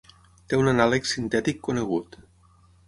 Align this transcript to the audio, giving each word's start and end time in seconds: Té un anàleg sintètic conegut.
Té 0.53 0.59
un 0.61 0.71
anàleg 0.71 1.05
sintètic 1.11 1.63
conegut. 1.69 2.21